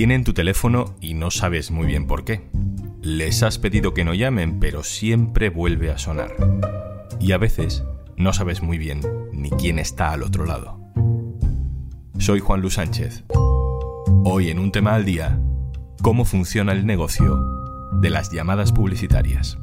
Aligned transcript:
Tienen 0.00 0.24
tu 0.24 0.32
teléfono 0.32 0.94
y 1.02 1.12
no 1.12 1.30
sabes 1.30 1.70
muy 1.70 1.86
bien 1.86 2.06
por 2.06 2.24
qué. 2.24 2.48
Les 3.02 3.42
has 3.42 3.58
pedido 3.58 3.92
que 3.92 4.02
no 4.02 4.14
llamen, 4.14 4.58
pero 4.58 4.82
siempre 4.82 5.50
vuelve 5.50 5.90
a 5.90 5.98
sonar. 5.98 6.34
Y 7.20 7.32
a 7.32 7.36
veces 7.36 7.84
no 8.16 8.32
sabes 8.32 8.62
muy 8.62 8.78
bien 8.78 9.02
ni 9.34 9.50
quién 9.50 9.78
está 9.78 10.12
al 10.12 10.22
otro 10.22 10.46
lado. 10.46 10.80
Soy 12.18 12.40
Juan 12.40 12.62
Luis 12.62 12.72
Sánchez. 12.72 13.24
Hoy 14.24 14.48
en 14.48 14.58
un 14.58 14.72
tema 14.72 14.94
al 14.94 15.04
día, 15.04 15.38
cómo 16.00 16.24
funciona 16.24 16.72
el 16.72 16.86
negocio 16.86 17.38
de 18.00 18.08
las 18.08 18.32
llamadas 18.32 18.72
publicitarias. 18.72 19.58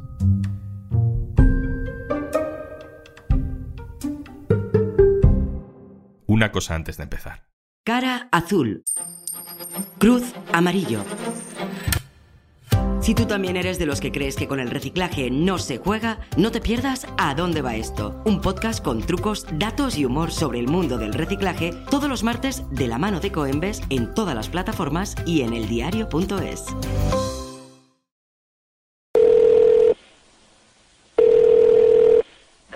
Una 6.28 6.52
cosa 6.52 6.76
antes 6.76 6.96
de 6.96 7.02
empezar. 7.02 7.48
Cara 7.82 8.28
azul. 8.30 8.84
Cruz 9.98 10.32
amarillo. 10.52 11.00
Si 13.00 13.14
tú 13.14 13.26
también 13.26 13.56
eres 13.56 13.78
de 13.78 13.86
los 13.86 14.00
que 14.00 14.12
crees 14.12 14.36
que 14.36 14.48
con 14.48 14.60
el 14.60 14.70
reciclaje 14.70 15.30
no 15.30 15.58
se 15.58 15.78
juega, 15.78 16.18
no 16.36 16.50
te 16.50 16.60
pierdas 16.60 17.06
A 17.16 17.34
dónde 17.34 17.62
va 17.62 17.74
esto, 17.74 18.20
un 18.26 18.40
podcast 18.40 18.84
con 18.84 19.00
trucos, 19.00 19.46
datos 19.52 19.96
y 19.96 20.04
humor 20.04 20.30
sobre 20.30 20.58
el 20.58 20.68
mundo 20.68 20.98
del 20.98 21.14
reciclaje 21.14 21.72
todos 21.90 22.08
los 22.08 22.22
martes 22.22 22.64
de 22.70 22.86
la 22.86 22.98
mano 22.98 23.20
de 23.20 23.32
Coembes 23.32 23.80
en 23.88 24.12
todas 24.14 24.34
las 24.34 24.48
plataformas 24.48 25.14
y 25.24 25.42
en 25.42 25.54
eldiario.es. 25.54 26.66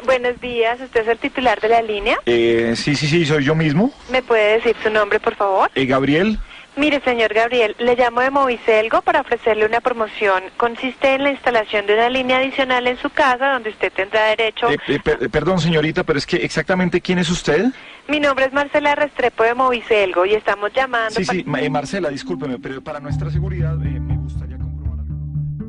Buenos 0.04 0.40
días, 0.40 0.80
¿usted 0.80 1.02
es 1.02 1.08
el 1.08 1.18
titular 1.18 1.60
de 1.60 1.68
la 1.68 1.82
línea? 1.82 2.18
Eh, 2.26 2.74
sí, 2.76 2.94
sí, 2.94 3.06
sí, 3.06 3.24
soy 3.24 3.44
yo 3.44 3.54
mismo. 3.54 3.92
¿Me 4.10 4.22
puede 4.22 4.54
decir 4.54 4.76
su 4.82 4.90
nombre, 4.90 5.18
por 5.20 5.34
favor? 5.34 5.70
Eh, 5.74 5.86
Gabriel. 5.86 6.38
Mire, 6.74 7.00
señor 7.04 7.34
Gabriel, 7.34 7.76
le 7.78 7.94
llamo 7.96 8.22
de 8.22 8.30
Movicelgo 8.30 9.02
para 9.02 9.20
ofrecerle 9.20 9.66
una 9.66 9.80
promoción. 9.82 10.42
Consiste 10.56 11.14
en 11.14 11.22
la 11.22 11.30
instalación 11.30 11.86
de 11.86 11.92
una 11.94 12.08
línea 12.08 12.38
adicional 12.38 12.86
en 12.86 12.96
su 12.96 13.10
casa 13.10 13.52
donde 13.52 13.70
usted 13.70 13.92
tendrá 13.92 14.24
derecho... 14.28 14.70
Eh, 14.70 14.78
eh, 14.88 14.98
per- 15.04 15.28
perdón, 15.28 15.60
señorita, 15.60 16.02
pero 16.02 16.18
es 16.18 16.24
que 16.24 16.36
exactamente 16.36 17.02
quién 17.02 17.18
es 17.18 17.28
usted. 17.28 17.66
Mi 18.08 18.20
nombre 18.20 18.46
es 18.46 18.52
Marcela 18.54 18.94
Restrepo 18.94 19.44
de 19.44 19.54
Movicelgo 19.54 20.24
y 20.24 20.32
estamos 20.34 20.72
llamando... 20.72 21.14
Sí, 21.14 21.24
sí, 21.26 21.44
eh, 21.46 21.70
Marcela, 21.70 22.08
discúlpeme, 22.08 22.58
pero 22.58 22.80
para 22.80 23.00
nuestra 23.00 23.30
seguridad 23.30 23.76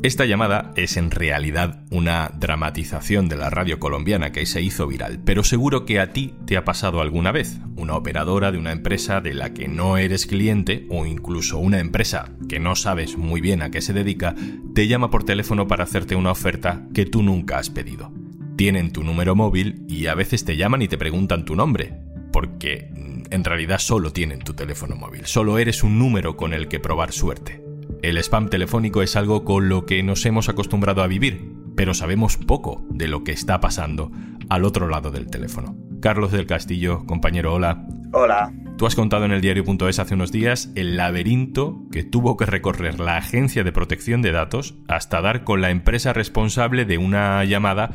Esta 0.03 0.25
llamada 0.25 0.73
es 0.75 0.97
en 0.97 1.11
realidad 1.11 1.85
una 1.89 2.29
dramatización 2.37 3.29
de 3.29 3.37
la 3.37 3.49
radio 3.49 3.79
colombiana 3.79 4.33
que 4.33 4.45
se 4.45 4.61
hizo 4.61 4.85
viral, 4.85 5.21
pero 5.23 5.45
seguro 5.45 5.85
que 5.85 6.01
a 6.01 6.11
ti 6.11 6.33
te 6.45 6.57
ha 6.57 6.65
pasado 6.65 6.99
alguna 6.99 7.31
vez. 7.31 7.61
Una 7.77 7.95
operadora 7.95 8.51
de 8.51 8.57
una 8.57 8.73
empresa 8.73 9.21
de 9.21 9.33
la 9.33 9.53
que 9.53 9.69
no 9.69 9.95
eres 9.95 10.25
cliente 10.25 10.85
o 10.89 11.05
incluso 11.05 11.57
una 11.57 11.79
empresa 11.79 12.33
que 12.49 12.59
no 12.59 12.75
sabes 12.75 13.17
muy 13.17 13.39
bien 13.39 13.61
a 13.61 13.71
qué 13.71 13.79
se 13.79 13.93
dedica, 13.93 14.35
te 14.75 14.89
llama 14.89 15.09
por 15.09 15.23
teléfono 15.23 15.69
para 15.69 15.85
hacerte 15.85 16.17
una 16.17 16.31
oferta 16.31 16.85
que 16.93 17.05
tú 17.05 17.23
nunca 17.23 17.57
has 17.57 17.69
pedido. 17.69 18.11
Tienen 18.57 18.91
tu 18.91 19.05
número 19.05 19.35
móvil 19.35 19.85
y 19.87 20.07
a 20.07 20.15
veces 20.15 20.43
te 20.43 20.57
llaman 20.57 20.81
y 20.81 20.89
te 20.89 20.97
preguntan 20.97 21.45
tu 21.45 21.55
nombre, 21.55 21.93
porque 22.33 22.89
mm, 22.91 23.33
en 23.33 23.43
realidad 23.45 23.79
solo 23.79 24.11
tienen 24.11 24.39
tu 24.39 24.53
teléfono 24.53 24.97
móvil, 24.97 25.25
solo 25.27 25.59
eres 25.59 25.81
un 25.81 25.97
número 25.97 26.35
con 26.35 26.53
el 26.53 26.67
que 26.67 26.81
probar 26.81 27.13
suerte. 27.13 27.62
El 28.03 28.17
spam 28.17 28.49
telefónico 28.49 29.01
es 29.01 29.15
algo 29.15 29.45
con 29.45 29.69
lo 29.69 29.85
que 29.85 30.03
nos 30.03 30.25
hemos 30.25 30.49
acostumbrado 30.49 31.03
a 31.03 31.07
vivir, 31.07 31.53
pero 31.73 31.93
sabemos 31.93 32.35
poco 32.35 32.85
de 32.89 33.07
lo 33.07 33.23
que 33.23 33.31
está 33.31 33.61
pasando 33.61 34.11
al 34.49 34.65
otro 34.65 34.89
lado 34.89 35.09
del 35.09 35.27
teléfono. 35.27 35.77
Carlos 36.01 36.33
del 36.33 36.45
Castillo, 36.45 37.05
compañero, 37.05 37.53
hola. 37.53 37.87
Hola. 38.11 38.51
Tú 38.77 38.87
has 38.87 38.95
contado 38.95 39.23
en 39.23 39.31
el 39.31 39.39
diario.es 39.39 39.99
hace 39.99 40.15
unos 40.15 40.33
días 40.33 40.69
el 40.75 40.97
laberinto 40.97 41.83
que 41.93 42.03
tuvo 42.03 42.35
que 42.35 42.45
recorrer 42.45 42.99
la 42.99 43.15
Agencia 43.15 43.63
de 43.63 43.71
Protección 43.71 44.21
de 44.21 44.33
Datos 44.33 44.75
hasta 44.89 45.21
dar 45.21 45.45
con 45.45 45.61
la 45.61 45.69
empresa 45.69 46.11
responsable 46.11 46.83
de 46.83 46.97
una 46.97 47.45
llamada 47.45 47.91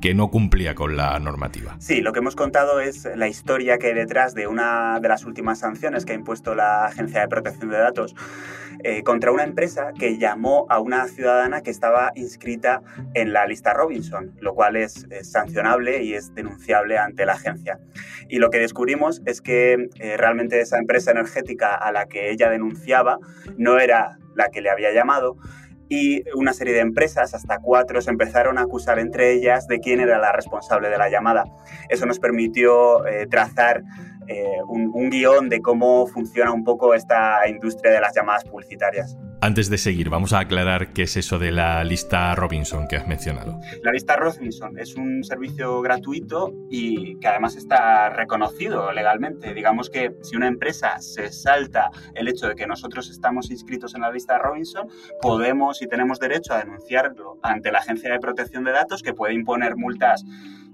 que 0.00 0.14
no 0.14 0.30
cumplía 0.30 0.76
con 0.76 0.96
la 0.96 1.18
normativa. 1.18 1.74
Sí, 1.80 2.00
lo 2.00 2.12
que 2.12 2.20
hemos 2.20 2.36
contado 2.36 2.78
es 2.78 3.08
la 3.16 3.26
historia 3.26 3.78
que 3.78 3.88
hay 3.88 3.94
detrás 3.94 4.34
de 4.34 4.46
una 4.46 5.00
de 5.00 5.08
las 5.08 5.24
últimas 5.24 5.58
sanciones 5.58 6.04
que 6.04 6.12
ha 6.12 6.14
impuesto 6.14 6.54
la 6.54 6.84
Agencia 6.84 7.22
de 7.22 7.28
Protección 7.28 7.70
de 7.70 7.78
Datos 7.78 8.14
eh, 8.84 9.02
contra 9.02 9.32
una 9.32 9.44
empresa 9.44 9.92
que 9.98 10.18
llamó 10.18 10.66
a 10.68 10.78
una 10.80 11.06
ciudadana 11.08 11.62
que 11.62 11.70
estaba 11.70 12.12
inscrita 12.14 12.82
en 13.14 13.32
la 13.32 13.46
lista 13.46 13.74
Robinson, 13.74 14.36
lo 14.40 14.54
cual 14.54 14.76
es, 14.76 15.06
sancionable 15.22 16.02
y 16.02 16.14
es 16.14 16.34
denunciable 16.34 16.98
ante 16.98 17.26
la 17.26 17.34
agencia. 17.34 17.78
Y 18.28 18.38
lo 18.38 18.50
que 18.50 18.58
descubrimos 18.58 19.22
es 19.26 19.40
que 19.40 19.88
eh, 20.00 20.16
realmente 20.16 20.60
esa 20.60 20.78
empresa 20.78 21.10
energética 21.10 21.74
a 21.74 21.92
la 21.92 22.06
que 22.06 22.30
ella 22.30 22.50
denunciaba 22.50 23.18
no 23.56 23.78
era 23.78 24.18
la 24.34 24.50
que 24.50 24.60
le 24.60 24.70
había 24.70 24.92
llamado, 24.92 25.36
y 25.88 26.22
una 26.34 26.52
serie 26.52 26.74
de 26.74 26.80
empresas, 26.80 27.34
hasta 27.34 27.58
cuatro, 27.60 28.00
se 28.02 28.10
empezaron 28.10 28.58
a 28.58 28.62
acusar 28.62 28.98
entre 28.98 29.32
ellas 29.32 29.66
de 29.68 29.80
quién 29.80 30.00
era 30.00 30.18
la 30.18 30.32
responsable 30.32 30.90
de 30.90 30.98
la 30.98 31.08
llamada. 31.08 31.44
Eso 31.88 32.04
nos 32.04 32.18
permitió 32.18 33.06
eh, 33.06 33.26
trazar 33.26 33.82
eh, 34.28 34.58
un, 34.68 34.90
un 34.92 35.10
guion 35.10 35.48
de 35.48 35.60
cómo 35.60 36.06
funciona 36.06 36.52
un 36.52 36.64
poco 36.64 36.94
esta 36.94 37.48
industria 37.48 37.92
de 37.92 38.00
las 38.00 38.14
llamadas 38.14 38.44
publicitarias. 38.44 39.16
Antes 39.40 39.70
de 39.70 39.78
seguir, 39.78 40.10
vamos 40.10 40.32
a 40.32 40.40
aclarar 40.40 40.92
qué 40.92 41.02
es 41.02 41.16
eso 41.16 41.38
de 41.38 41.52
la 41.52 41.84
lista 41.84 42.34
Robinson 42.34 42.88
que 42.88 42.96
has 42.96 43.06
mencionado. 43.06 43.60
La 43.84 43.92
lista 43.92 44.16
Robinson 44.16 44.76
es 44.76 44.96
un 44.96 45.22
servicio 45.22 45.80
gratuito 45.80 46.52
y 46.68 47.16
que 47.20 47.28
además 47.28 47.54
está 47.54 48.10
reconocido 48.10 48.90
legalmente. 48.90 49.54
Digamos 49.54 49.90
que 49.90 50.12
si 50.22 50.34
una 50.34 50.48
empresa 50.48 50.98
se 50.98 51.30
salta 51.30 51.88
el 52.14 52.26
hecho 52.26 52.48
de 52.48 52.56
que 52.56 52.66
nosotros 52.66 53.10
estamos 53.10 53.52
inscritos 53.52 53.94
en 53.94 54.00
la 54.00 54.10
lista 54.10 54.38
Robinson, 54.38 54.88
podemos 55.22 55.82
y 55.82 55.86
tenemos 55.86 56.18
derecho 56.18 56.54
a 56.54 56.58
denunciarlo 56.58 57.38
ante 57.44 57.70
la 57.70 57.78
Agencia 57.78 58.10
de 58.10 58.18
Protección 58.18 58.64
de 58.64 58.72
Datos 58.72 59.04
que 59.04 59.14
puede 59.14 59.34
imponer 59.34 59.76
multas 59.76 60.24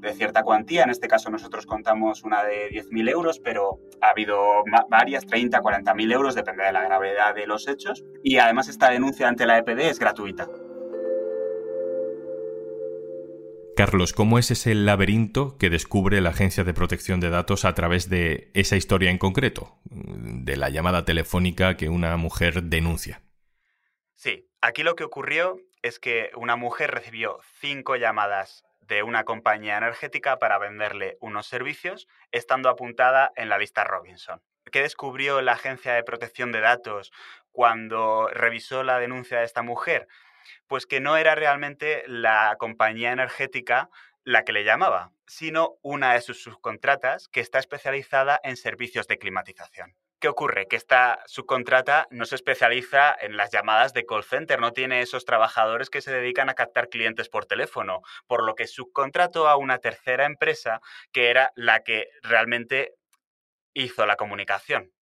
de 0.04 0.12
cierta 0.14 0.42
cuantía. 0.42 0.84
En 0.84 0.90
este 0.90 1.08
caso 1.08 1.30
nosotros 1.30 1.66
contamos 1.66 2.22
una 2.22 2.44
de 2.44 2.70
10.000 2.70 3.10
euros, 3.10 3.40
pero 3.40 3.80
ha 4.00 4.10
habido 4.10 4.38
varias, 4.88 5.26
30, 5.26 5.60
40.000 5.60 6.12
euros, 6.12 6.34
depende 6.34 6.64
de 6.64 6.72
la 6.72 6.84
gravedad 6.84 7.34
de 7.34 7.46
los 7.46 7.66
hechos. 7.66 8.04
Y 8.22 8.36
además 8.36 8.53
esta 8.62 8.90
denuncia 8.90 9.28
ante 9.28 9.46
la 9.46 9.58
EPD 9.58 9.80
es 9.80 9.98
gratuita. 9.98 10.48
Carlos, 13.76 14.12
¿cómo 14.12 14.38
es 14.38 14.52
ese 14.52 14.72
laberinto 14.74 15.58
que 15.58 15.68
descubre 15.68 16.20
la 16.20 16.30
Agencia 16.30 16.62
de 16.62 16.74
Protección 16.74 17.18
de 17.18 17.28
Datos 17.28 17.64
a 17.64 17.74
través 17.74 18.08
de 18.08 18.50
esa 18.54 18.76
historia 18.76 19.10
en 19.10 19.18
concreto? 19.18 19.76
De 19.84 20.56
la 20.56 20.70
llamada 20.70 21.04
telefónica 21.04 21.76
que 21.76 21.88
una 21.88 22.16
mujer 22.16 22.62
denuncia. 22.62 23.22
Sí, 24.14 24.48
aquí 24.60 24.84
lo 24.84 24.94
que 24.94 25.02
ocurrió 25.02 25.58
es 25.82 25.98
que 25.98 26.30
una 26.36 26.54
mujer 26.54 26.92
recibió 26.92 27.40
cinco 27.60 27.96
llamadas 27.96 28.64
de 28.86 29.02
una 29.02 29.24
compañía 29.24 29.78
energética 29.78 30.38
para 30.38 30.58
venderle 30.58 31.16
unos 31.20 31.46
servicios, 31.46 32.08
estando 32.32 32.68
apuntada 32.68 33.32
en 33.36 33.48
la 33.48 33.58
lista 33.58 33.84
Robinson. 33.84 34.42
¿Qué 34.70 34.82
descubrió 34.82 35.40
la 35.42 35.52
Agencia 35.52 35.92
de 35.92 36.02
Protección 36.02 36.52
de 36.52 36.60
Datos 36.60 37.12
cuando 37.52 38.28
revisó 38.28 38.82
la 38.82 38.98
denuncia 38.98 39.38
de 39.38 39.44
esta 39.44 39.62
mujer? 39.62 40.08
Pues 40.66 40.86
que 40.86 41.00
no 41.00 41.16
era 41.16 41.34
realmente 41.34 42.04
la 42.06 42.56
compañía 42.58 43.12
energética 43.12 43.90
la 44.24 44.44
que 44.44 44.52
le 44.52 44.64
llamaba, 44.64 45.12
sino 45.26 45.76
una 45.82 46.14
de 46.14 46.22
sus 46.22 46.42
subcontratas 46.42 47.28
que 47.28 47.40
está 47.40 47.58
especializada 47.58 48.40
en 48.42 48.56
servicios 48.56 49.06
de 49.06 49.18
climatización. 49.18 49.94
¿Qué 50.24 50.28
ocurre? 50.28 50.68
Que 50.68 50.76
esta 50.76 51.22
subcontrata 51.26 52.08
no 52.10 52.24
se 52.24 52.36
especializa 52.36 53.14
en 53.20 53.36
las 53.36 53.50
llamadas 53.50 53.92
de 53.92 54.06
call 54.06 54.24
center, 54.24 54.58
no 54.58 54.72
tiene 54.72 55.02
esos 55.02 55.26
trabajadores 55.26 55.90
que 55.90 56.00
se 56.00 56.12
dedican 56.12 56.48
a 56.48 56.54
captar 56.54 56.88
clientes 56.88 57.28
por 57.28 57.44
teléfono, 57.44 58.00
por 58.26 58.42
lo 58.42 58.54
que 58.54 58.66
subcontrató 58.66 59.48
a 59.48 59.58
una 59.58 59.80
tercera 59.80 60.24
empresa 60.24 60.80
que 61.12 61.28
era 61.28 61.52
la 61.56 61.80
que 61.80 62.08
realmente 62.22 62.94
hizo 63.74 64.06
la 64.06 64.16
comunicación. 64.16 64.93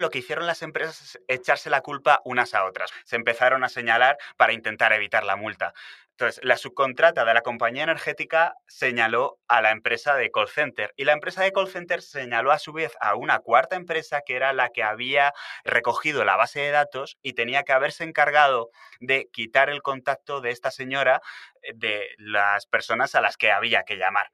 Lo 0.00 0.08
que 0.08 0.20
hicieron 0.20 0.46
las 0.46 0.62
empresas 0.62 0.98
es 1.02 1.20
echarse 1.28 1.68
la 1.68 1.82
culpa 1.82 2.22
unas 2.24 2.54
a 2.54 2.64
otras. 2.64 2.90
Se 3.04 3.16
empezaron 3.16 3.64
a 3.64 3.68
señalar 3.68 4.16
para 4.38 4.54
intentar 4.54 4.94
evitar 4.94 5.24
la 5.24 5.36
multa. 5.36 5.74
Entonces, 6.12 6.42
la 6.42 6.56
subcontrata 6.56 7.26
de 7.26 7.34
la 7.34 7.42
compañía 7.42 7.82
energética 7.82 8.54
señaló 8.66 9.38
a 9.46 9.60
la 9.60 9.72
empresa 9.72 10.14
de 10.14 10.30
call 10.30 10.48
center 10.48 10.94
y 10.96 11.04
la 11.04 11.12
empresa 11.12 11.42
de 11.42 11.52
call 11.52 11.68
center 11.68 12.00
señaló 12.00 12.50
a 12.50 12.58
su 12.58 12.72
vez 12.72 12.94
a 13.02 13.14
una 13.14 13.40
cuarta 13.40 13.76
empresa 13.76 14.22
que 14.24 14.36
era 14.36 14.54
la 14.54 14.70
que 14.70 14.82
había 14.82 15.34
recogido 15.64 16.24
la 16.24 16.36
base 16.36 16.60
de 16.60 16.70
datos 16.70 17.18
y 17.20 17.34
tenía 17.34 17.62
que 17.64 17.72
haberse 17.72 18.04
encargado 18.04 18.70
de 19.00 19.28
quitar 19.30 19.68
el 19.68 19.82
contacto 19.82 20.40
de 20.40 20.50
esta 20.50 20.70
señora 20.70 21.20
eh, 21.60 21.72
de 21.74 22.08
las 22.16 22.64
personas 22.64 23.14
a 23.14 23.20
las 23.20 23.36
que 23.36 23.50
había 23.50 23.82
que 23.82 23.96
llamar. 23.96 24.30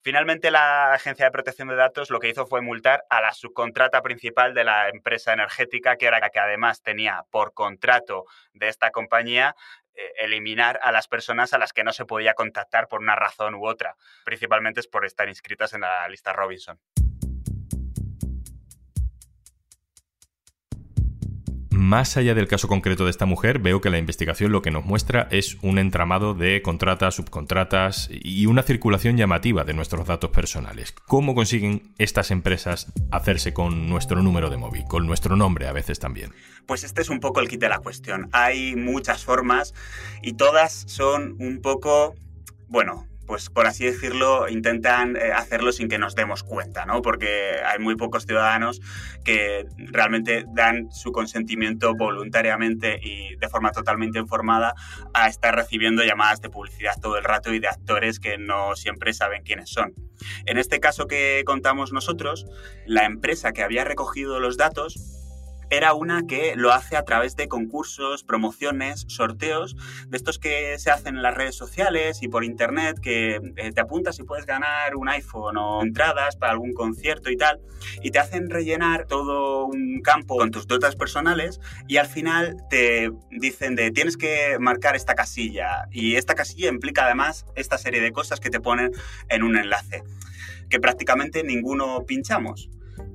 Finalmente, 0.00 0.50
la 0.50 0.92
Agencia 0.92 1.24
de 1.24 1.30
Protección 1.32 1.68
de 1.68 1.74
Datos 1.74 2.10
lo 2.10 2.20
que 2.20 2.28
hizo 2.28 2.46
fue 2.46 2.62
multar 2.62 3.04
a 3.10 3.20
la 3.20 3.32
subcontrata 3.32 4.00
principal 4.00 4.54
de 4.54 4.64
la 4.64 4.88
empresa 4.88 5.32
energética, 5.32 5.96
que 5.96 6.06
era 6.06 6.20
la 6.20 6.30
que 6.30 6.38
además 6.38 6.82
tenía 6.82 7.24
por 7.30 7.52
contrato 7.52 8.24
de 8.52 8.68
esta 8.68 8.90
compañía 8.90 9.56
eh, 9.94 10.12
eliminar 10.18 10.78
a 10.82 10.92
las 10.92 11.08
personas 11.08 11.52
a 11.52 11.58
las 11.58 11.72
que 11.72 11.82
no 11.82 11.92
se 11.92 12.04
podía 12.04 12.34
contactar 12.34 12.86
por 12.86 13.00
una 13.00 13.16
razón 13.16 13.56
u 13.56 13.66
otra. 13.66 13.96
Principalmente 14.24 14.80
es 14.80 14.86
por 14.86 15.04
estar 15.04 15.28
inscritas 15.28 15.74
en 15.74 15.80
la 15.80 16.08
lista 16.08 16.32
Robinson. 16.32 16.78
Más 21.88 22.18
allá 22.18 22.34
del 22.34 22.48
caso 22.48 22.68
concreto 22.68 23.04
de 23.04 23.10
esta 23.10 23.24
mujer, 23.24 23.58
veo 23.58 23.80
que 23.80 23.88
la 23.88 23.96
investigación 23.96 24.52
lo 24.52 24.60
que 24.60 24.70
nos 24.70 24.84
muestra 24.84 25.26
es 25.30 25.56
un 25.62 25.78
entramado 25.78 26.34
de 26.34 26.60
contratas, 26.60 27.14
subcontratas 27.14 28.10
y 28.12 28.44
una 28.44 28.62
circulación 28.62 29.16
llamativa 29.16 29.64
de 29.64 29.72
nuestros 29.72 30.06
datos 30.06 30.30
personales. 30.30 30.92
¿Cómo 31.06 31.34
consiguen 31.34 31.94
estas 31.96 32.30
empresas 32.30 32.92
hacerse 33.10 33.54
con 33.54 33.88
nuestro 33.88 34.22
número 34.22 34.50
de 34.50 34.58
móvil, 34.58 34.84
con 34.84 35.06
nuestro 35.06 35.34
nombre 35.34 35.66
a 35.66 35.72
veces 35.72 35.98
también? 35.98 36.32
Pues 36.66 36.84
este 36.84 37.00
es 37.00 37.08
un 37.08 37.20
poco 37.20 37.40
el 37.40 37.48
kit 37.48 37.60
de 37.60 37.70
la 37.70 37.78
cuestión. 37.78 38.28
Hay 38.32 38.76
muchas 38.76 39.24
formas 39.24 39.72
y 40.22 40.34
todas 40.34 40.84
son 40.86 41.36
un 41.38 41.62
poco, 41.62 42.14
bueno, 42.68 43.07
pues 43.28 43.50
por 43.50 43.66
así 43.66 43.84
decirlo, 43.84 44.48
intentan 44.48 45.14
eh, 45.14 45.32
hacerlo 45.32 45.70
sin 45.70 45.88
que 45.88 45.98
nos 45.98 46.14
demos 46.14 46.42
cuenta, 46.42 46.86
¿no? 46.86 47.02
Porque 47.02 47.60
hay 47.62 47.78
muy 47.78 47.94
pocos 47.94 48.24
ciudadanos 48.24 48.80
que 49.22 49.66
realmente 49.76 50.46
dan 50.54 50.90
su 50.90 51.12
consentimiento 51.12 51.94
voluntariamente 51.94 52.98
y 53.02 53.36
de 53.36 53.48
forma 53.50 53.70
totalmente 53.70 54.18
informada 54.18 54.72
a 55.12 55.28
estar 55.28 55.54
recibiendo 55.54 56.02
llamadas 56.02 56.40
de 56.40 56.48
publicidad 56.48 56.94
todo 57.02 57.18
el 57.18 57.24
rato 57.24 57.52
y 57.52 57.60
de 57.60 57.68
actores 57.68 58.18
que 58.18 58.38
no 58.38 58.74
siempre 58.76 59.12
saben 59.12 59.42
quiénes 59.42 59.68
son. 59.68 59.92
En 60.46 60.56
este 60.56 60.80
caso 60.80 61.06
que 61.06 61.42
contamos 61.44 61.92
nosotros, 61.92 62.46
la 62.86 63.04
empresa 63.04 63.52
que 63.52 63.62
había 63.62 63.84
recogido 63.84 64.40
los 64.40 64.56
datos 64.56 65.17
era 65.70 65.94
una 65.94 66.26
que 66.26 66.54
lo 66.56 66.72
hace 66.72 66.96
a 66.96 67.04
través 67.04 67.36
de 67.36 67.48
concursos, 67.48 68.24
promociones, 68.24 69.04
sorteos, 69.08 69.76
de 70.06 70.16
estos 70.16 70.38
que 70.38 70.78
se 70.78 70.90
hacen 70.90 71.16
en 71.16 71.22
las 71.22 71.34
redes 71.34 71.54
sociales 71.54 72.22
y 72.22 72.28
por 72.28 72.44
internet, 72.44 72.98
que 73.00 73.40
eh, 73.56 73.72
te 73.72 73.80
apuntas 73.80 74.18
y 74.18 74.24
puedes 74.24 74.46
ganar 74.46 74.96
un 74.96 75.08
iPhone 75.08 75.56
o 75.56 75.82
entradas 75.82 76.36
para 76.36 76.52
algún 76.52 76.72
concierto 76.72 77.30
y 77.30 77.36
tal, 77.36 77.60
y 78.02 78.10
te 78.10 78.18
hacen 78.18 78.50
rellenar 78.50 79.06
todo 79.06 79.66
un 79.66 80.00
campo 80.02 80.36
con 80.36 80.50
tus 80.50 80.66
dotas 80.66 80.96
personales 80.96 81.60
y 81.86 81.96
al 81.96 82.06
final 82.06 82.56
te 82.70 83.10
dicen 83.30 83.74
de 83.74 83.90
tienes 83.90 84.16
que 84.16 84.58
marcar 84.58 84.96
esta 84.96 85.14
casilla 85.14 85.88
y 85.90 86.16
esta 86.16 86.34
casilla 86.34 86.68
implica 86.68 87.04
además 87.04 87.46
esta 87.54 87.78
serie 87.78 88.00
de 88.00 88.12
cosas 88.12 88.40
que 88.40 88.50
te 88.50 88.60
ponen 88.60 88.92
en 89.28 89.42
un 89.42 89.56
enlace, 89.56 90.02
que 90.68 90.80
prácticamente 90.80 91.42
ninguno 91.42 92.04
pinchamos. 92.06 92.70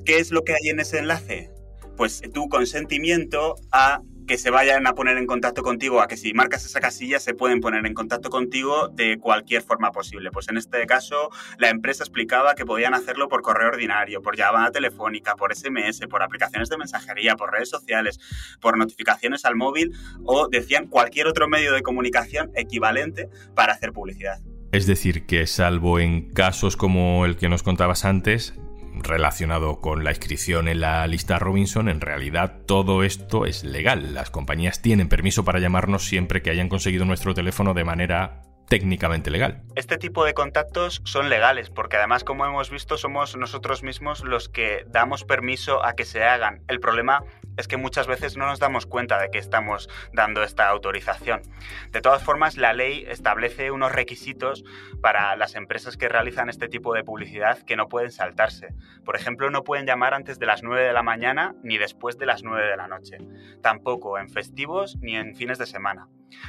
¿Qué 0.05 0.19
es 0.19 0.31
lo 0.31 0.43
que 0.43 0.53
hay 0.53 0.69
en 0.69 0.79
ese 0.79 0.99
enlace? 0.99 1.51
Pues 1.95 2.21
tu 2.33 2.49
consentimiento 2.49 3.55
a 3.71 4.01
que 4.27 4.37
se 4.37 4.49
vayan 4.49 4.87
a 4.87 4.93
poner 4.93 5.17
en 5.17 5.25
contacto 5.25 5.63
contigo, 5.63 6.01
a 6.01 6.07
que 6.07 6.17
si 6.17 6.33
marcas 6.33 6.65
esa 6.65 6.79
casilla 6.79 7.19
se 7.19 7.33
pueden 7.33 7.59
poner 7.59 7.85
en 7.85 7.93
contacto 7.93 8.29
contigo 8.29 8.87
de 8.89 9.17
cualquier 9.19 9.61
forma 9.61 9.91
posible. 9.91 10.31
Pues 10.31 10.47
en 10.49 10.57
este 10.57 10.85
caso 10.85 11.29
la 11.57 11.69
empresa 11.69 12.03
explicaba 12.03 12.55
que 12.55 12.65
podían 12.65 12.93
hacerlo 12.93 13.27
por 13.27 13.41
correo 13.41 13.69
ordinario, 13.69 14.21
por 14.21 14.37
llamada 14.37 14.71
telefónica, 14.71 15.35
por 15.35 15.53
SMS, 15.55 16.07
por 16.09 16.23
aplicaciones 16.23 16.69
de 16.69 16.77
mensajería, 16.77 17.35
por 17.35 17.51
redes 17.51 17.69
sociales, 17.69 18.19
por 18.61 18.77
notificaciones 18.77 19.45
al 19.45 19.55
móvil 19.55 19.91
o 20.23 20.47
decían 20.47 20.87
cualquier 20.87 21.27
otro 21.27 21.47
medio 21.47 21.73
de 21.73 21.81
comunicación 21.81 22.51
equivalente 22.55 23.29
para 23.55 23.73
hacer 23.73 23.91
publicidad. 23.91 24.39
Es 24.71 24.87
decir, 24.87 25.25
que 25.27 25.45
salvo 25.45 25.99
en 25.99 26.31
casos 26.31 26.77
como 26.77 27.25
el 27.25 27.35
que 27.35 27.47
nos 27.47 27.61
contabas 27.61 28.05
antes, 28.05 28.55
relacionado 29.03 29.79
con 29.81 30.03
la 30.03 30.11
inscripción 30.11 30.67
en 30.67 30.79
la 30.79 31.05
lista 31.07 31.39
Robinson, 31.39 31.89
en 31.89 32.01
realidad 32.01 32.61
todo 32.65 33.03
esto 33.03 33.45
es 33.45 33.63
legal. 33.63 34.13
Las 34.13 34.29
compañías 34.29 34.81
tienen 34.81 35.09
permiso 35.09 35.43
para 35.43 35.59
llamarnos 35.59 36.05
siempre 36.05 36.41
que 36.41 36.49
hayan 36.49 36.69
conseguido 36.69 37.05
nuestro 37.05 37.33
teléfono 37.33 37.73
de 37.73 37.83
manera 37.83 38.41
técnicamente 38.67 39.29
legal. 39.29 39.61
Este 39.75 39.97
tipo 39.97 40.25
de 40.25 40.33
contactos 40.33 41.01
son 41.03 41.29
legales 41.29 41.69
porque 41.69 41.97
además, 41.97 42.23
como 42.23 42.45
hemos 42.45 42.69
visto, 42.69 42.97
somos 42.97 43.35
nosotros 43.35 43.83
mismos 43.83 44.23
los 44.23 44.49
que 44.49 44.85
damos 44.87 45.25
permiso 45.25 45.85
a 45.85 45.93
que 45.93 46.05
se 46.05 46.23
hagan. 46.23 46.63
El 46.67 46.79
problema 46.79 47.23
es 47.57 47.67
que 47.67 47.77
muchas 47.77 48.07
veces 48.07 48.37
no 48.37 48.45
nos 48.45 48.59
damos 48.59 48.85
cuenta 48.85 49.19
de 49.19 49.29
que 49.29 49.37
estamos 49.37 49.89
dando 50.11 50.43
esta 50.43 50.69
autorización. 50.69 51.41
De 51.91 52.01
todas 52.01 52.23
formas, 52.23 52.57
la 52.57 52.73
ley 52.73 53.05
establece 53.07 53.71
unos 53.71 53.91
requisitos 53.91 54.63
para 55.01 55.35
las 55.35 55.55
empresas 55.55 55.97
que 55.97 56.09
realizan 56.09 56.49
este 56.49 56.67
tipo 56.67 56.93
de 56.93 57.03
publicidad 57.03 57.59
que 57.59 57.75
no 57.75 57.87
pueden 57.87 58.11
saltarse. 58.11 58.69
Por 59.05 59.15
ejemplo, 59.15 59.49
no 59.49 59.63
pueden 59.63 59.85
llamar 59.85 60.13
antes 60.13 60.39
de 60.39 60.45
las 60.45 60.63
9 60.63 60.83
de 60.83 60.93
la 60.93 61.03
mañana 61.03 61.55
ni 61.63 61.77
después 61.77 62.17
de 62.17 62.25
las 62.25 62.43
9 62.43 62.67
de 62.67 62.77
la 62.77 62.87
noche. 62.87 63.17
Tampoco 63.61 64.17
en 64.17 64.29
festivos 64.29 64.97
ni 65.01 65.15
en 65.15 65.35
fines 65.35 65.57
de 65.57 65.65
semana. 65.65 66.07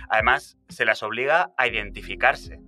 Además, 0.09 0.57
se 0.69 0.85
las 0.85 1.03
obliga 1.03 1.53
a 1.57 1.67
identificarse. 1.67 2.61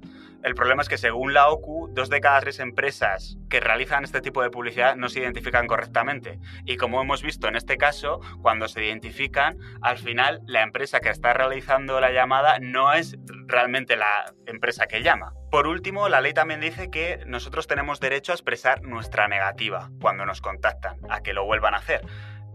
El 0.46 0.54
problema 0.54 0.80
es 0.80 0.88
que 0.88 0.96
según 0.96 1.34
la 1.34 1.48
OCU, 1.48 1.88
dos 1.92 2.08
de 2.08 2.20
cada 2.20 2.38
tres 2.38 2.60
empresas 2.60 3.36
que 3.50 3.58
realizan 3.58 4.04
este 4.04 4.20
tipo 4.20 4.44
de 4.44 4.50
publicidad 4.50 4.94
no 4.94 5.08
se 5.08 5.18
identifican 5.18 5.66
correctamente. 5.66 6.38
Y 6.64 6.76
como 6.76 7.02
hemos 7.02 7.20
visto 7.20 7.48
en 7.48 7.56
este 7.56 7.76
caso, 7.76 8.20
cuando 8.42 8.68
se 8.68 8.84
identifican, 8.84 9.58
al 9.82 9.98
final 9.98 10.42
la 10.46 10.62
empresa 10.62 11.00
que 11.00 11.08
está 11.08 11.32
realizando 11.32 11.98
la 11.98 12.12
llamada 12.12 12.60
no 12.60 12.92
es 12.92 13.16
realmente 13.48 13.96
la 13.96 14.32
empresa 14.46 14.86
que 14.86 15.02
llama. 15.02 15.32
Por 15.50 15.66
último, 15.66 16.08
la 16.08 16.20
ley 16.20 16.32
también 16.32 16.60
dice 16.60 16.92
que 16.92 17.24
nosotros 17.26 17.66
tenemos 17.66 17.98
derecho 17.98 18.30
a 18.30 18.36
expresar 18.36 18.82
nuestra 18.82 19.26
negativa 19.26 19.90
cuando 20.00 20.26
nos 20.26 20.40
contactan, 20.42 21.00
a 21.10 21.22
que 21.22 21.32
lo 21.32 21.44
vuelvan 21.44 21.74
a 21.74 21.78
hacer. 21.78 22.02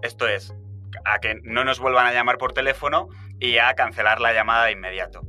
Esto 0.02 0.30
es, 0.30 0.56
a 1.04 1.20
que 1.20 1.42
no 1.44 1.66
nos 1.66 1.82
vuelvan 1.82 2.08
a 2.08 2.14
llamar 2.14 2.38
por 2.38 2.54
teléfono 2.54 3.10
y 3.38 3.58
a 3.58 3.74
cancelar 3.74 4.22
la 4.22 4.32
llamada 4.32 4.68
de 4.68 4.72
inmediato. 4.72 5.24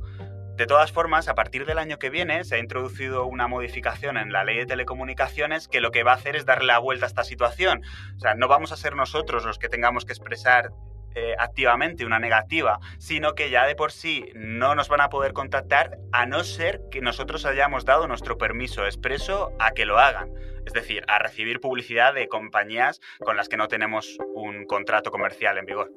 De 0.55 0.67
todas 0.67 0.91
formas, 0.91 1.27
a 1.27 1.33
partir 1.33 1.65
del 1.65 1.79
año 1.79 1.97
que 1.97 2.11
viene 2.11 2.43
se 2.43 2.55
ha 2.55 2.59
introducido 2.59 3.25
una 3.25 3.47
modificación 3.47 4.17
en 4.17 4.31
la 4.31 4.43
ley 4.43 4.57
de 4.57 4.67
telecomunicaciones 4.67 5.67
que 5.67 5.81
lo 5.81 5.89
que 5.89 6.03
va 6.03 6.11
a 6.11 6.15
hacer 6.15 6.35
es 6.35 6.45
darle 6.45 6.67
la 6.67 6.77
vuelta 6.77 7.05
a 7.05 7.07
esta 7.07 7.23
situación. 7.23 7.81
O 8.15 8.19
sea, 8.19 8.35
no 8.35 8.47
vamos 8.47 8.71
a 8.71 8.77
ser 8.77 8.95
nosotros 8.95 9.45
los 9.45 9.57
que 9.57 9.67
tengamos 9.67 10.05
que 10.05 10.13
expresar 10.13 10.69
eh, 11.15 11.33
activamente 11.39 12.05
una 12.05 12.19
negativa, 12.19 12.79
sino 12.99 13.33
que 13.33 13.49
ya 13.49 13.65
de 13.65 13.75
por 13.75 13.91
sí 13.91 14.25
no 14.35 14.75
nos 14.75 14.89
van 14.89 15.01
a 15.01 15.09
poder 15.09 15.33
contactar 15.33 15.97
a 16.11 16.27
no 16.27 16.43
ser 16.43 16.81
que 16.91 17.01
nosotros 17.01 17.45
hayamos 17.45 17.83
dado 17.83 18.07
nuestro 18.07 18.37
permiso 18.37 18.85
expreso 18.85 19.53
a 19.59 19.71
que 19.71 19.85
lo 19.85 19.97
hagan. 19.97 20.29
Es 20.67 20.73
decir, 20.73 21.03
a 21.07 21.17
recibir 21.17 21.61
publicidad 21.61 22.13
de 22.13 22.27
compañías 22.27 23.01
con 23.19 23.37
las 23.37 23.49
que 23.49 23.57
no 23.57 23.67
tenemos 23.67 24.19
un 24.35 24.65
contrato 24.65 25.09
comercial 25.09 25.57
en 25.57 25.65
vigor. 25.65 25.91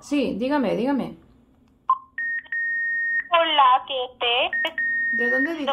Sí, 0.00 0.36
dígame, 0.38 0.76
dígame. 0.76 1.25
Hola, 3.38 3.82
¿qué 3.86 4.50
¿De 5.12 5.30
dónde 5.30 5.52
dice? 5.52 5.72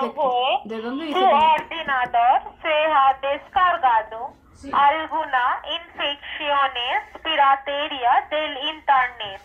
¿De 0.65 0.81
dónde 0.81 1.05
dice? 1.05 1.19
Su 1.19 1.25
ordenador 1.25 2.41
se 2.61 2.73
ha 2.73 3.17
descargado 3.21 4.33
alguna 4.73 5.61
infecciones 5.79 7.03
piratería 7.23 8.27
del 8.29 8.57
Internet. 8.67 9.41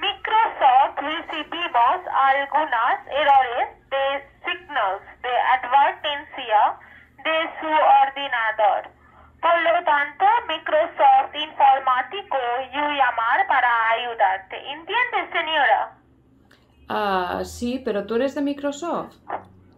Microsoft 0.00 0.98
recibimos 0.98 1.98
algunas 2.12 3.06
errores 3.06 3.68
de 3.90 4.28
signos 4.44 5.00
de 5.22 5.38
advertencia 5.38 6.74
de 7.22 7.50
su 7.60 7.68
ordenador. 7.68 8.90
Por 9.40 9.62
lo 9.62 9.84
tanto, 9.84 10.24
Microsoft 10.48 11.34
Informático 11.34 12.36
yo 12.72 12.90
llamar 12.90 13.46
para 13.46 13.90
ayudarte. 13.90 14.56
¿Entiendes, 14.72 15.30
señora? 15.32 15.97
Ah, 16.88 17.42
sí, 17.44 17.80
pero 17.84 18.06
tú 18.06 18.14
eres 18.14 18.34
de 18.34 18.42
Microsoft. 18.42 19.16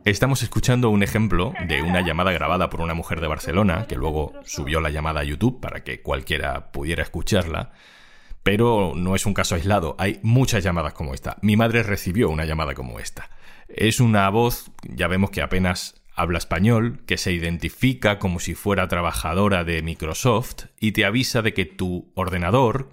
Estamos 0.04 0.42
escuchando 0.42 0.88
un 0.90 1.02
ejemplo 1.02 1.52
de 1.66 1.82
una 1.82 2.00
llamada 2.00 2.32
grabada 2.32 2.70
por 2.70 2.80
una 2.80 2.94
mujer 2.94 3.20
de 3.20 3.26
Barcelona, 3.26 3.86
que 3.86 3.96
luego 3.96 4.32
subió 4.44 4.80
la 4.80 4.90
llamada 4.90 5.20
a 5.20 5.24
YouTube 5.24 5.60
para 5.60 5.84
que 5.84 6.00
cualquiera 6.00 6.72
pudiera 6.72 7.02
escucharla. 7.02 7.72
Pero 8.42 8.94
no 8.96 9.14
es 9.14 9.26
un 9.26 9.34
caso 9.34 9.56
aislado, 9.56 9.96
hay 9.98 10.18
muchas 10.22 10.64
llamadas 10.64 10.94
como 10.94 11.12
esta. 11.12 11.36
Mi 11.42 11.56
madre 11.56 11.82
recibió 11.82 12.30
una 12.30 12.46
llamada 12.46 12.74
como 12.74 12.98
esta. 12.98 13.28
Es 13.68 14.00
una 14.00 14.28
voz, 14.30 14.70
ya 14.82 15.06
vemos 15.06 15.30
que 15.30 15.42
apenas 15.42 16.02
habla 16.14 16.38
español, 16.38 17.02
que 17.06 17.18
se 17.18 17.32
identifica 17.32 18.18
como 18.18 18.40
si 18.40 18.54
fuera 18.54 18.88
trabajadora 18.88 19.64
de 19.64 19.82
Microsoft 19.82 20.66
y 20.78 20.92
te 20.92 21.04
avisa 21.04 21.42
de 21.42 21.52
que 21.52 21.66
tu 21.66 22.10
ordenador, 22.14 22.90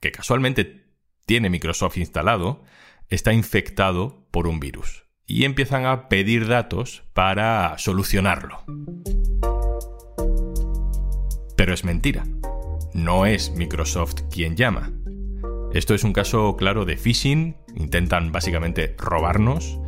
que 0.00 0.12
casualmente 0.12 0.84
tiene 1.24 1.48
Microsoft 1.48 1.96
instalado, 1.96 2.64
está 3.10 3.32
infectado 3.32 4.24
por 4.30 4.46
un 4.46 4.60
virus. 4.60 5.04
Y 5.26 5.44
empiezan 5.44 5.84
a 5.84 6.08
pedir 6.08 6.46
datos 6.46 7.02
para 7.12 7.76
solucionarlo. 7.78 8.64
Pero 11.56 11.74
es 11.74 11.84
mentira. 11.84 12.24
No 12.94 13.26
es 13.26 13.52
Microsoft 13.52 14.22
quien 14.30 14.56
llama. 14.56 14.92
Esto 15.72 15.94
es 15.94 16.02
un 16.02 16.12
caso 16.12 16.56
claro 16.56 16.84
de 16.84 16.96
phishing, 16.96 17.56
intentan 17.76 18.32
básicamente 18.32 18.96
robarnos 18.98 19.78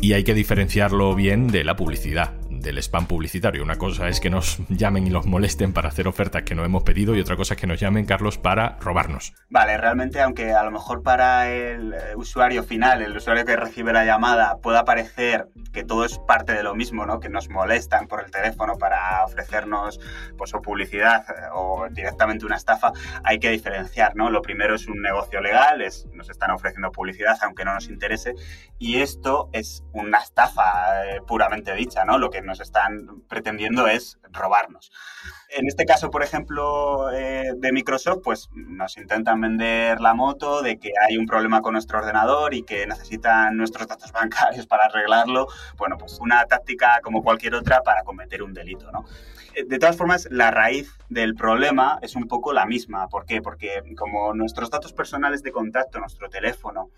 y 0.00 0.14
hay 0.14 0.24
que 0.24 0.34
diferenciarlo 0.34 1.14
bien 1.14 1.48
de 1.48 1.64
la 1.64 1.76
publicidad. 1.76 2.37
Del 2.60 2.78
spam 2.78 3.06
publicitario. 3.06 3.62
Una 3.62 3.76
cosa 3.76 4.08
es 4.08 4.20
que 4.20 4.30
nos 4.30 4.58
llamen 4.68 5.06
y 5.06 5.10
nos 5.10 5.26
molesten 5.26 5.72
para 5.72 5.88
hacer 5.88 6.08
ofertas 6.08 6.42
que 6.42 6.54
no 6.54 6.64
hemos 6.64 6.82
pedido 6.82 7.16
y 7.16 7.20
otra 7.20 7.36
cosa 7.36 7.54
es 7.54 7.60
que 7.60 7.66
nos 7.66 7.80
llamen, 7.80 8.06
Carlos, 8.06 8.38
para 8.38 8.76
robarnos. 8.80 9.34
Vale, 9.50 9.76
realmente 9.78 10.20
aunque 10.20 10.52
a 10.52 10.62
lo 10.62 10.70
mejor 10.70 11.02
para 11.02 11.50
el 11.50 11.94
eh, 11.94 12.16
usuario 12.16 12.62
final, 12.62 13.02
el 13.02 13.16
usuario 13.16 13.44
que 13.44 13.56
recibe 13.56 13.92
la 13.92 14.04
llamada, 14.04 14.58
pueda 14.58 14.84
parecer 14.84 15.48
que 15.72 15.84
todo 15.84 16.04
es 16.04 16.18
parte 16.18 16.52
de 16.52 16.62
lo 16.62 16.74
mismo, 16.74 17.06
¿no? 17.06 17.20
Que 17.20 17.28
nos 17.28 17.48
molestan 17.48 18.08
por 18.08 18.24
el 18.24 18.30
teléfono 18.30 18.76
para 18.78 19.24
ofrecernos 19.24 20.00
pues, 20.36 20.52
publicidad 20.62 21.24
eh, 21.28 21.48
o 21.52 21.86
directamente 21.90 22.46
una 22.46 22.56
estafa, 22.56 22.92
hay 23.24 23.38
que 23.38 23.50
diferenciar, 23.50 24.16
¿no? 24.16 24.30
Lo 24.30 24.42
primero 24.42 24.74
es 24.74 24.86
un 24.86 25.00
negocio 25.00 25.40
legal, 25.40 25.84
nos 26.12 26.30
están 26.30 26.50
ofreciendo 26.50 26.90
publicidad 26.90 27.36
aunque 27.42 27.64
no 27.64 27.74
nos 27.74 27.88
interese, 27.88 28.34
y 28.78 29.00
esto 29.00 29.48
es 29.52 29.84
una 29.92 30.18
estafa 30.18 31.06
eh, 31.06 31.20
puramente 31.26 31.74
dicha, 31.74 32.04
¿no? 32.04 32.18
Lo 32.18 32.30
que 32.30 32.42
nos 32.48 32.60
están 32.60 33.22
pretendiendo 33.28 33.86
es 33.86 34.18
robarnos. 34.32 34.90
En 35.50 35.66
este 35.66 35.86
caso, 35.86 36.10
por 36.10 36.22
ejemplo, 36.22 37.10
eh, 37.10 37.52
de 37.56 37.72
Microsoft, 37.72 38.20
pues 38.22 38.50
nos 38.52 38.96
intentan 38.98 39.40
vender 39.40 40.00
la 40.00 40.12
moto 40.12 40.62
de 40.62 40.78
que 40.78 40.90
hay 41.06 41.16
un 41.16 41.26
problema 41.26 41.62
con 41.62 41.74
nuestro 41.74 41.98
ordenador 41.98 42.52
y 42.52 42.64
que 42.64 42.86
necesitan 42.86 43.56
nuestros 43.56 43.86
datos 43.86 44.12
bancarios 44.20 44.66
para 44.66 44.86
arreglarlo. 44.86 45.46
Bueno, 45.76 45.96
pues 45.96 46.18
una 46.20 46.44
táctica 46.44 47.00
como 47.02 47.22
cualquier 47.22 47.54
otra 47.54 47.82
para 47.82 48.02
cometer 48.02 48.42
un 48.42 48.52
delito, 48.52 48.90
¿no? 48.90 49.04
Eh, 49.58 49.64
de 49.66 49.78
todas 49.78 49.96
formas, 49.96 50.28
la 50.30 50.50
raíz 50.52 50.94
del 51.08 51.34
problema 51.34 51.98
es 52.02 52.14
un 52.14 52.28
poco 52.28 52.52
la 52.52 52.64
misma. 52.66 53.08
¿Por 53.08 53.26
qué? 53.26 53.42
Porque 53.42 53.82
como 53.96 54.32
nuestros 54.34 54.70
datos 54.70 54.92
personales 54.92 55.42
de 55.42 55.50
contacto, 55.50 55.98
nuestro 55.98 56.28
teléfono, 56.28 56.90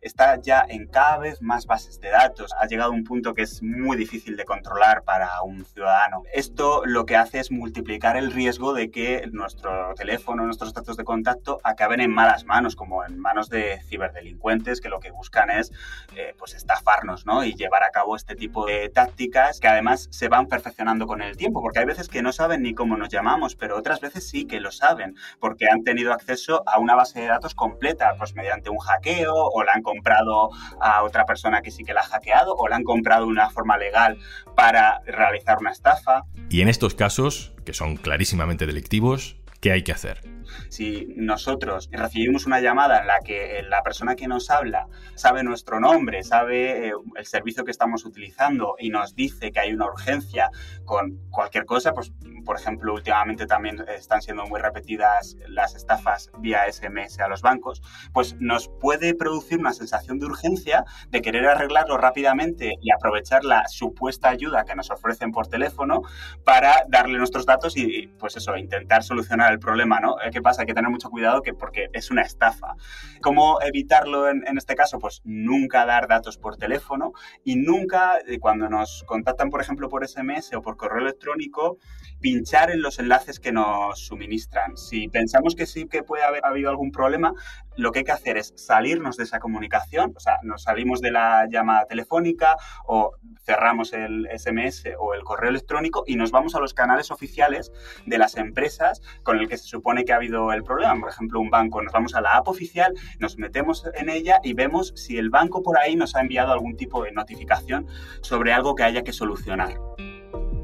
está 0.00 0.40
ya 0.40 0.64
en 0.68 0.86
cada 0.86 1.18
vez 1.18 1.42
más 1.42 1.66
bases 1.66 2.00
de 2.00 2.10
datos, 2.10 2.52
ha 2.58 2.66
llegado 2.66 2.90
a 2.90 2.94
un 2.94 3.04
punto 3.04 3.34
que 3.34 3.42
es 3.42 3.62
muy 3.62 3.96
difícil 3.96 4.36
de 4.36 4.44
controlar 4.44 5.02
para 5.02 5.42
un 5.42 5.64
ciudadano. 5.64 6.22
Esto 6.32 6.82
lo 6.84 7.04
que 7.04 7.16
hace 7.16 7.38
es 7.40 7.50
multiplicar 7.50 8.16
el 8.16 8.32
riesgo 8.32 8.72
de 8.72 8.90
que 8.90 9.28
nuestro 9.32 9.94
teléfono, 9.94 10.44
nuestros 10.44 10.72
datos 10.72 10.96
de 10.96 11.04
contacto 11.04 11.60
acaben 11.62 12.00
en 12.00 12.10
malas 12.10 12.44
manos, 12.44 12.74
como 12.74 13.04
en 13.04 13.18
manos 13.18 13.48
de 13.48 13.80
ciberdelincuentes 13.88 14.80
que 14.80 14.88
lo 14.88 15.00
que 15.00 15.10
buscan 15.10 15.50
es 15.50 15.72
eh, 16.16 16.34
pues 16.38 16.54
estafarnos 16.54 17.26
¿no? 17.26 17.44
y 17.44 17.54
llevar 17.54 17.82
a 17.82 17.90
cabo 17.90 18.16
este 18.16 18.34
tipo 18.34 18.66
de 18.66 18.88
tácticas 18.88 19.60
que 19.60 19.68
además 19.68 20.08
se 20.10 20.28
van 20.28 20.46
perfeccionando 20.46 21.06
con 21.06 21.22
el 21.22 21.36
tiempo, 21.36 21.60
porque 21.60 21.80
hay 21.80 21.86
veces 21.86 22.07
que 22.10 22.22
no 22.22 22.32
saben 22.32 22.62
ni 22.62 22.74
cómo 22.74 22.96
nos 22.96 23.08
llamamos, 23.08 23.54
pero 23.54 23.76
otras 23.76 24.00
veces 24.00 24.28
sí 24.28 24.46
que 24.46 24.60
lo 24.60 24.72
saben, 24.72 25.16
porque 25.40 25.66
han 25.70 25.84
tenido 25.84 26.12
acceso 26.12 26.62
a 26.66 26.78
una 26.78 26.94
base 26.94 27.20
de 27.20 27.26
datos 27.26 27.54
completa, 27.54 28.14
pues 28.18 28.34
mediante 28.34 28.70
un 28.70 28.78
hackeo 28.78 29.34
o 29.34 29.62
la 29.62 29.72
han 29.74 29.82
comprado 29.82 30.50
a 30.80 31.02
otra 31.02 31.24
persona 31.24 31.62
que 31.62 31.70
sí 31.70 31.84
que 31.84 31.94
la 31.94 32.00
ha 32.00 32.04
hackeado 32.04 32.54
o 32.54 32.68
la 32.68 32.76
han 32.76 32.84
comprado 32.84 33.26
de 33.26 33.32
una 33.32 33.50
forma 33.50 33.76
legal 33.76 34.18
para 34.54 35.00
realizar 35.06 35.58
una 35.58 35.70
estafa. 35.70 36.24
Y 36.50 36.62
en 36.62 36.68
estos 36.68 36.94
casos, 36.94 37.52
que 37.64 37.74
son 37.74 37.96
clarísimamente 37.96 38.66
delictivos, 38.66 39.36
¿qué 39.60 39.72
hay 39.72 39.82
que 39.82 39.92
hacer? 39.92 40.20
Si 40.68 41.08
nosotros 41.16 41.88
recibimos 41.92 42.46
una 42.46 42.60
llamada 42.60 43.00
en 43.00 43.06
la 43.06 43.20
que 43.24 43.62
la 43.68 43.82
persona 43.82 44.16
que 44.16 44.28
nos 44.28 44.50
habla 44.50 44.86
sabe 45.14 45.42
nuestro 45.42 45.80
nombre, 45.80 46.22
sabe 46.22 46.88
eh, 46.88 46.92
el 47.16 47.26
servicio 47.26 47.64
que 47.64 47.70
estamos 47.70 48.04
utilizando 48.04 48.76
y 48.78 48.90
nos 48.90 49.14
dice 49.14 49.50
que 49.50 49.60
hay 49.60 49.72
una 49.72 49.86
urgencia 49.86 50.50
con 50.84 51.18
cualquier 51.30 51.64
cosa, 51.64 51.92
pues 51.92 52.12
por 52.44 52.56
ejemplo, 52.56 52.94
últimamente 52.94 53.46
también 53.46 53.84
están 53.88 54.22
siendo 54.22 54.46
muy 54.46 54.58
repetidas 54.58 55.36
las 55.48 55.74
estafas 55.74 56.30
vía 56.38 56.60
SMS 56.70 57.20
a 57.20 57.28
los 57.28 57.42
bancos, 57.42 57.82
pues 58.14 58.36
nos 58.40 58.68
puede 58.80 59.14
producir 59.14 59.58
una 59.58 59.74
sensación 59.74 60.18
de 60.18 60.26
urgencia 60.26 60.84
de 61.10 61.20
querer 61.20 61.46
arreglarlo 61.46 61.98
rápidamente 61.98 62.72
y 62.80 62.90
aprovechar 62.90 63.44
la 63.44 63.68
supuesta 63.68 64.30
ayuda 64.30 64.64
que 64.64 64.74
nos 64.74 64.90
ofrecen 64.90 65.30
por 65.30 65.48
teléfono 65.48 66.00
para 66.44 66.84
darle 66.88 67.18
nuestros 67.18 67.44
datos 67.44 67.76
y, 67.76 68.06
pues 68.18 68.36
eso, 68.36 68.56
intentar 68.56 69.02
solucionar 69.02 69.47
el 69.52 69.58
problema, 69.58 70.00
¿no? 70.00 70.16
¿Qué 70.32 70.42
pasa? 70.42 70.62
Hay 70.62 70.66
que 70.66 70.74
tener 70.74 70.90
mucho 70.90 71.10
cuidado 71.10 71.42
que 71.42 71.54
porque 71.54 71.88
es 71.92 72.10
una 72.10 72.22
estafa. 72.22 72.74
¿Cómo 73.20 73.60
evitarlo 73.60 74.28
en, 74.28 74.46
en 74.46 74.58
este 74.58 74.74
caso? 74.74 74.98
Pues 74.98 75.20
nunca 75.24 75.86
dar 75.86 76.08
datos 76.08 76.38
por 76.38 76.56
teléfono 76.56 77.12
y 77.44 77.56
nunca, 77.56 78.18
eh, 78.26 78.38
cuando 78.38 78.68
nos 78.68 79.04
contactan, 79.06 79.50
por 79.50 79.60
ejemplo, 79.60 79.88
por 79.88 80.06
SMS 80.06 80.54
o 80.54 80.62
por 80.62 80.76
correo 80.76 81.00
electrónico, 81.00 81.78
pinchar 82.20 82.70
en 82.70 82.82
los 82.82 82.98
enlaces 82.98 83.40
que 83.40 83.52
nos 83.52 83.98
suministran. 84.00 84.76
Si 84.76 85.08
pensamos 85.08 85.54
que 85.54 85.66
sí 85.66 85.86
que 85.86 86.02
puede 86.02 86.24
haber 86.24 86.44
habido 86.44 86.70
algún 86.70 86.90
problema, 86.90 87.32
lo 87.76 87.92
que 87.92 88.00
hay 88.00 88.04
que 88.04 88.12
hacer 88.12 88.36
es 88.36 88.52
salirnos 88.56 89.16
de 89.16 89.24
esa 89.24 89.38
comunicación, 89.38 90.12
o 90.16 90.20
sea, 90.20 90.38
nos 90.42 90.64
salimos 90.64 91.00
de 91.00 91.12
la 91.12 91.46
llamada 91.48 91.86
telefónica 91.86 92.56
o 92.86 93.12
cerramos 93.44 93.92
el 93.92 94.28
SMS 94.36 94.84
o 94.98 95.14
el 95.14 95.22
correo 95.22 95.50
electrónico 95.50 96.02
y 96.06 96.16
nos 96.16 96.32
vamos 96.32 96.54
a 96.54 96.60
los 96.60 96.74
canales 96.74 97.10
oficiales 97.10 97.70
de 98.04 98.18
las 98.18 98.36
empresas 98.36 99.00
con 99.22 99.38
el 99.38 99.48
que 99.48 99.56
se 99.56 99.68
supone 99.68 100.04
que 100.04 100.12
ha 100.12 100.16
habido 100.16 100.52
el 100.52 100.64
problema. 100.64 100.98
Por 101.00 101.10
ejemplo, 101.10 101.40
un 101.40 101.50
banco, 101.50 101.82
nos 101.82 101.92
vamos 101.92 102.14
a 102.14 102.20
la 102.20 102.36
app 102.36 102.48
oficial, 102.48 102.92
nos 103.20 103.38
metemos 103.38 103.84
en 103.94 104.08
ella 104.08 104.40
y 104.42 104.54
vemos 104.54 104.92
si 104.96 105.16
el 105.16 105.30
banco 105.30 105.62
por 105.62 105.78
ahí 105.78 105.94
nos 105.94 106.16
ha 106.16 106.20
enviado 106.20 106.52
algún 106.52 106.76
tipo 106.76 107.04
de 107.04 107.12
notificación 107.12 107.86
sobre 108.22 108.52
algo 108.52 108.74
que 108.74 108.82
haya 108.82 109.02
que 109.02 109.12
solucionar. 109.12 109.74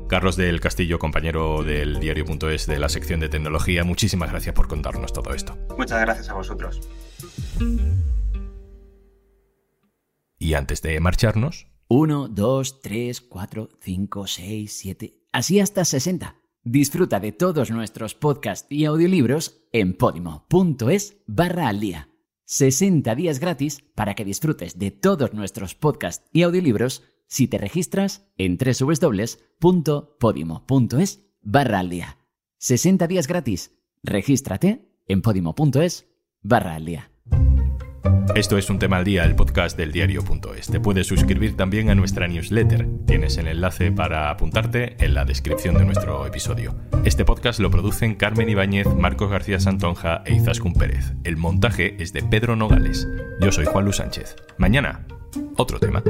Carlos 0.09 0.37
del 0.37 0.61
Castillo, 0.61 0.99
compañero 0.99 1.63
del 1.63 1.99
diario.es 1.99 2.67
de 2.67 2.79
la 2.79 2.89
sección 2.89 3.21
de 3.21 3.29
tecnología, 3.29 3.85
muchísimas 3.85 4.31
gracias 4.31 4.55
por 4.55 4.69
contarnos 4.69 5.13
todo 5.13 5.33
esto. 5.33 5.57
Muchas 5.79 6.01
gracias 6.01 6.29
a 6.29 6.35
vosotros. 6.35 6.81
Y 10.39 10.55
antes 10.55 10.83
de 10.83 11.01
marcharnos... 11.01 11.69
1, 11.89 12.29
2, 12.29 12.81
3, 12.83 13.21
4, 13.23 13.69
5, 13.81 14.27
6, 14.27 14.73
7... 14.73 15.15
Así 15.33 15.59
hasta 15.59 15.85
60. 15.85 16.37
Disfruta 16.63 17.19
de 17.19 17.33
todos 17.33 17.71
nuestros 17.71 18.15
podcasts 18.15 18.67
y 18.71 18.85
audiolibros 18.85 19.65
en 19.73 19.95
podimo.es 19.97 21.17
barra 21.27 21.69
al 21.69 21.81
día. 21.81 22.09
60 22.45 23.15
días 23.15 23.41
gratis 23.41 23.83
para 23.95 24.15
que 24.15 24.25
disfrutes 24.25 24.79
de 24.79 24.91
todos 24.91 25.33
nuestros 25.33 25.75
podcasts 25.75 26.29
y 26.33 26.43
audiolibros 26.43 27.03
si 27.27 27.49
te 27.49 27.59
registras 27.59 28.27
en 28.37 28.57
www.podimo.es 28.59 29.41
barra 31.43 31.79
al 31.79 31.91
día. 31.91 32.19
60 32.59 33.07
días 33.07 33.27
gratis. 33.27 33.73
Regístrate 34.03 34.89
en 35.07 35.23
podimo.es 35.23 36.07
barra 36.43 36.75
al 36.75 36.85
día. 36.85 37.11
Esto 38.35 38.59
es 38.59 38.69
un 38.69 38.81
tema 38.81 38.97
al 38.97 39.05
día, 39.05 39.23
el 39.25 39.37
podcast 39.37 39.77
del 39.77 39.93
diario.es. 39.93 40.67
Te 40.67 40.81
puedes 40.81 41.07
suscribir 41.07 41.57
también 41.57 41.89
a 41.89 41.95
nuestra 41.95 42.27
newsletter. 42.27 42.89
Tienes 43.07 43.37
el 43.39 43.47
enlace 43.47 43.93
para 43.93 44.29
apuntarte 44.29 44.97
en 45.05 45.15
la 45.15 45.25
descripción 45.25 45.77
de 45.77 45.85
nuestro 45.85 46.27
episodio. 46.27 46.75
Este 47.05 47.25
podcast 47.25 47.61
lo 47.61 47.71
producen 47.71 48.17
Carmen 48.17 48.49
Ibáñez, 48.49 48.89
Marcos 48.89 49.31
García 49.31 49.61
Santonja 49.61 50.23
e 50.27 50.35
Izaskun 50.35 50.75
Pérez. 50.75 51.13
El 51.23 51.37
montaje 51.37 52.03
es 52.03 52.13
de 52.13 52.23
Pedro 52.23 52.57
Nogales. 52.57 53.07
Yo 53.41 53.53
soy 53.53 53.67
Juan 53.67 53.85
Luis 53.85 53.97
Sánchez. 53.97 54.35
Mañana, 54.59 55.07
otro 55.57 55.79
tema. 55.79 56.03